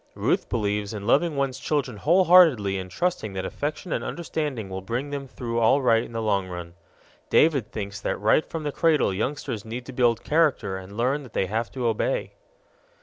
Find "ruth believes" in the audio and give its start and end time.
0.15-0.95